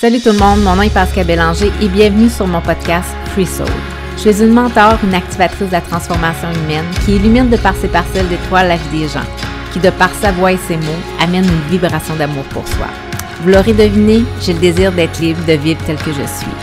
[0.00, 3.44] Salut tout le monde, mon nom est Pascal Bélanger et bienvenue sur mon podcast Free
[3.44, 3.66] Soul.
[4.16, 7.88] Je suis une mentor, une activatrice de la transformation humaine qui illumine de par ses
[7.88, 9.26] parcelles d'étoiles la vie des gens,
[9.72, 12.86] qui de par sa voix et ses mots amène une vibration d'amour pour soi.
[13.42, 16.54] Vous l'aurez deviné, j'ai le désir d'être libre, de vivre tel que je suis.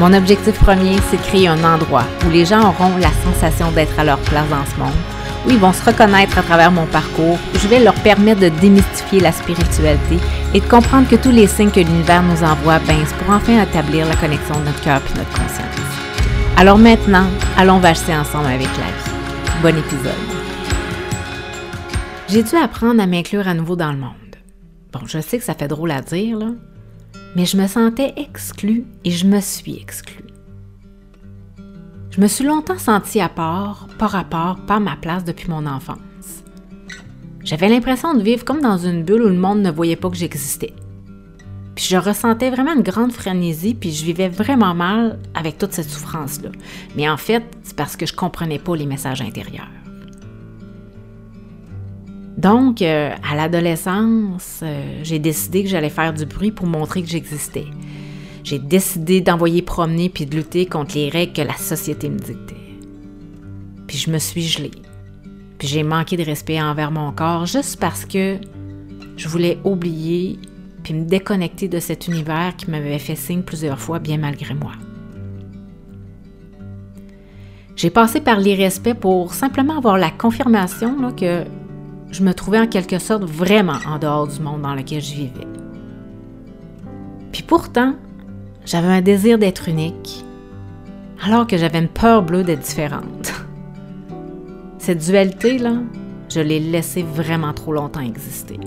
[0.00, 4.00] Mon objectif premier, c'est de créer un endroit où les gens auront la sensation d'être
[4.00, 4.98] à leur place dans ce monde,
[5.46, 9.20] où ils vont se reconnaître à travers mon parcours, je vais leur permettre de démystifier
[9.20, 10.18] la spiritualité
[10.54, 14.06] et de comprendre que tous les signes que l'univers nous envoie, c'est pour enfin établir
[14.06, 15.66] la connexion de notre cœur et notre conscience.
[16.56, 19.62] Alors maintenant, allons vacher ensemble avec la vie.
[19.62, 20.12] Bon épisode.
[22.28, 24.14] J'ai dû apprendre à m'inclure à nouveau dans le monde?
[24.92, 26.48] Bon, je sais que ça fait drôle à dire, là,
[27.36, 30.29] mais je me sentais exclue et je me suis exclue.
[32.10, 35.98] Je me suis longtemps sentie à part, pas rapport, pas ma place depuis mon enfance.
[37.44, 40.16] J'avais l'impression de vivre comme dans une bulle où le monde ne voyait pas que
[40.16, 40.74] j'existais.
[41.76, 45.88] Puis je ressentais vraiment une grande frénésie, puis je vivais vraiment mal avec toute cette
[45.88, 46.50] souffrance-là.
[46.96, 49.70] Mais en fait, c'est parce que je comprenais pas les messages intérieurs.
[52.36, 57.08] Donc, euh, à l'adolescence, euh, j'ai décidé que j'allais faire du bruit pour montrer que
[57.08, 57.66] j'existais.
[58.44, 62.56] J'ai décidé d'envoyer promener puis de lutter contre les règles que la société me dictait.
[63.86, 64.70] Puis je me suis gelée.
[65.58, 68.38] Puis j'ai manqué de respect envers mon corps juste parce que
[69.16, 70.38] je voulais oublier
[70.82, 74.72] puis me déconnecter de cet univers qui m'avait fait signe plusieurs fois bien malgré moi.
[77.76, 81.44] J'ai passé par l'irrespect pour simplement avoir la confirmation que
[82.10, 85.46] je me trouvais en quelque sorte vraiment en dehors du monde dans lequel je vivais.
[87.32, 87.94] Puis pourtant,
[88.70, 90.24] j'avais un désir d'être unique,
[91.24, 93.32] alors que j'avais une peur bleue d'être différente.
[94.78, 95.74] Cette dualité-là,
[96.28, 98.60] je l'ai laissée vraiment trop longtemps exister.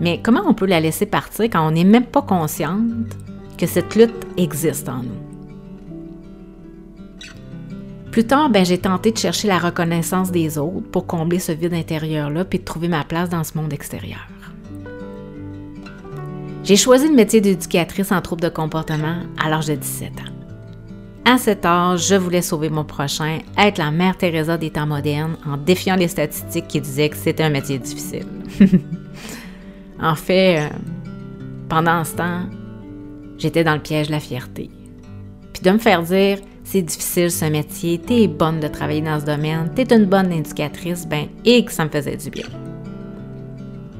[0.00, 3.14] Mais comment on peut la laisser partir quand on n'est même pas consciente
[3.58, 5.20] que cette lutte existe en nous?
[8.10, 11.74] Plus tard, ben, j'ai tenté de chercher la reconnaissance des autres pour combler ce vide
[11.74, 14.31] intérieur-là puis de trouver ma place dans ce monde extérieur.
[16.72, 21.30] J'ai choisi le métier d'éducatrice en trouble de comportement à l'âge de 17 ans.
[21.30, 25.36] À cet âge, je voulais sauver mon prochain, être la mère Teresa des temps modernes
[25.44, 28.24] en défiant les statistiques qui disaient que c'était un métier difficile.
[30.00, 30.68] en fait, euh,
[31.68, 32.46] pendant ce temps,
[33.36, 34.70] j'étais dans le piège de la fierté.
[35.52, 39.26] Puis de me faire dire c'est difficile ce métier, t'es bonne de travailler dans ce
[39.26, 42.46] domaine, t'es une bonne éducatrice, ben, et que ça me faisait du bien.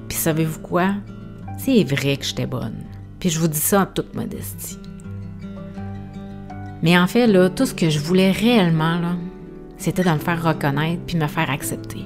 [0.08, 0.94] Puis savez-vous quoi?
[1.58, 2.84] C'est vrai que j'étais bonne.
[3.20, 4.78] Puis je vous dis ça en toute modestie.
[6.82, 9.16] Mais en fait, là, tout ce que je voulais réellement, là,
[9.76, 12.04] c'était de me faire reconnaître puis me faire accepter.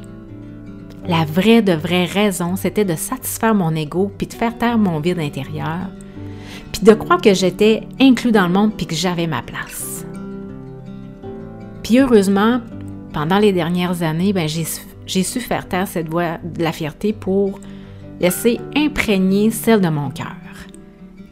[1.08, 5.00] La vraie de vraie raison, c'était de satisfaire mon ego puis de faire taire mon
[5.00, 5.88] vide intérieur,
[6.72, 10.04] puis de croire que j'étais inclus dans le monde puis que j'avais ma place.
[11.82, 12.60] Puis heureusement,
[13.12, 17.60] pendant les dernières années, ben, j'ai su faire taire cette voix de la fierté pour
[18.20, 20.36] laisser imprégner celle de mon cœur,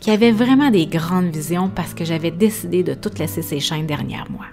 [0.01, 3.87] qui avait vraiment des grandes visions parce que j'avais décidé de tout laisser ses chaînes
[3.87, 4.47] derrière moi.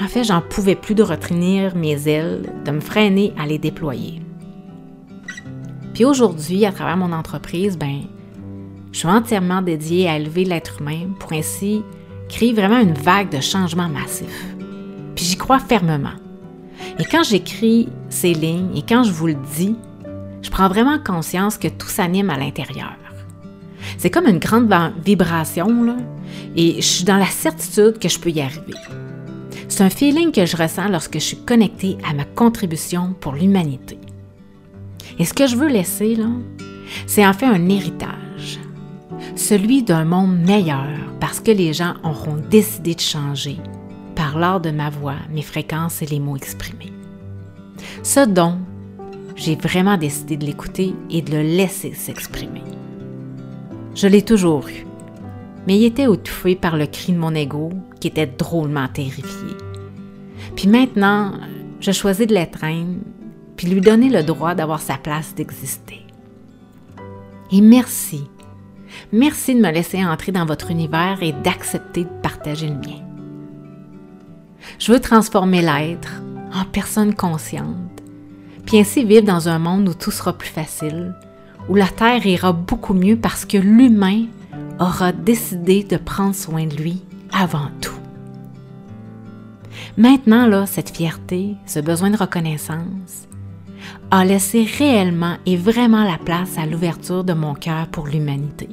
[0.00, 4.22] En fait, j'en pouvais plus de retenir mes ailes, de me freiner à les déployer.
[5.94, 8.00] Puis aujourd'hui, à travers mon entreprise, ben,
[8.90, 11.82] je suis entièrement dédiée à élever l'être humain pour ainsi
[12.28, 14.54] crée vraiment une vague de changement massif.
[15.14, 16.16] Puis j'y crois fermement.
[16.98, 19.76] Et quand j'écris ces lignes et quand je vous le dis,
[20.42, 22.96] je prends vraiment conscience que tout s'anime à l'intérieur.
[23.98, 24.72] C'est comme une grande
[25.04, 25.96] vibration, là,
[26.56, 28.74] et je suis dans la certitude que je peux y arriver.
[29.68, 33.98] C'est un feeling que je ressens lorsque je suis connectée à ma contribution pour l'humanité.
[35.18, 36.28] Et ce que je veux laisser, là,
[37.06, 38.60] c'est en fait un héritage
[39.36, 40.86] celui d'un monde meilleur
[41.20, 43.56] parce que les gens auront décidé de changer
[44.14, 46.92] par l'art de ma voix, mes fréquences et les mots exprimés.
[48.02, 48.58] Ce don,
[49.36, 52.62] j'ai vraiment décidé de l'écouter et de le laisser s'exprimer.
[53.94, 54.86] Je l'ai toujours eu,
[55.66, 57.70] mais il était étouffé par le cri de mon ego
[58.00, 59.56] qui était drôlement terrifié.
[60.56, 61.32] Puis maintenant,
[61.80, 62.98] je choisis de l'étreindre
[63.56, 66.00] puis lui donner le droit d'avoir sa place d'exister.
[67.52, 68.24] Et merci
[69.12, 73.02] Merci de me laisser entrer dans votre univers et d'accepter de partager le mien.
[74.78, 76.22] Je veux transformer l'être
[76.54, 77.91] en personne consciente,
[78.72, 81.14] puis ainsi vivre dans un monde où tout sera plus facile,
[81.68, 84.24] où la Terre ira beaucoup mieux parce que l'humain
[84.80, 87.02] aura décidé de prendre soin de lui
[87.38, 87.92] avant tout.
[89.98, 93.28] Maintenant, là, cette fierté, ce besoin de reconnaissance,
[94.10, 98.70] a laissé réellement et vraiment la place à l'ouverture de mon cœur pour l'humanité.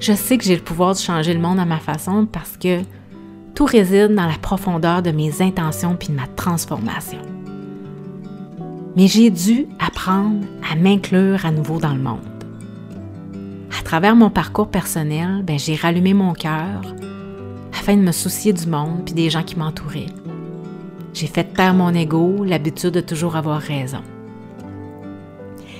[0.00, 2.80] Je sais que j'ai le pouvoir de changer le monde à ma façon parce que
[3.54, 7.31] tout réside dans la profondeur de mes intentions puis de ma transformation.
[8.96, 12.20] Mais j'ai dû apprendre à m'inclure à nouveau dans le monde.
[13.78, 16.82] À travers mon parcours personnel, ben, j'ai rallumé mon cœur
[17.72, 20.06] afin de me soucier du monde puis des gens qui m'entouraient.
[21.14, 24.02] J'ai fait taire mon ego, l'habitude de toujours avoir raison.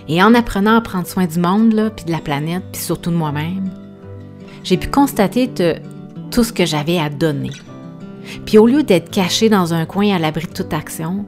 [0.08, 3.16] Et en apprenant à prendre soin du monde, puis de la planète, puis surtout de
[3.16, 3.70] moi-même,
[4.64, 5.50] j'ai pu constater
[6.30, 7.52] tout ce que j'avais à donner.
[8.46, 11.24] Puis au lieu d'être caché dans un coin à l'abri de toute action,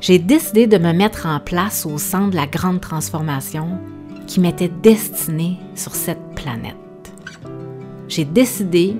[0.00, 3.78] j'ai décidé de me mettre en place au centre de la grande transformation
[4.26, 6.76] qui m'était destinée sur cette planète.
[8.08, 8.96] J'ai décidé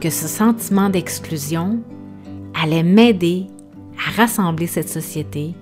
[0.00, 1.80] que ce sentiment d'exclusion
[2.60, 3.46] allait m'aider
[4.06, 5.54] à rassembler cette société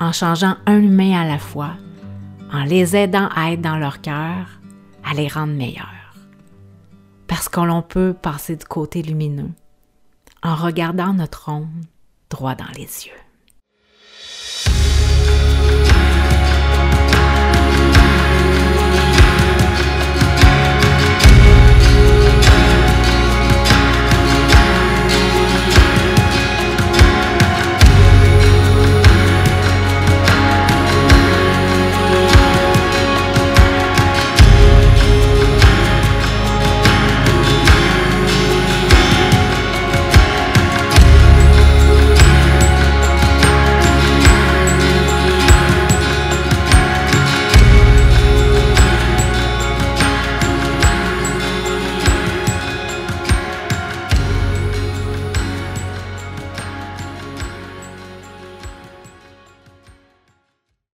[0.00, 1.72] en changeant un humain à la fois,
[2.52, 4.60] en les aidant à être dans leur cœur,
[5.04, 5.88] à les rendre meilleurs.
[7.26, 9.50] Parce que l'on peut passer du côté lumineux
[10.42, 11.68] en regardant notre ombre
[12.30, 13.21] droit dans les yeux.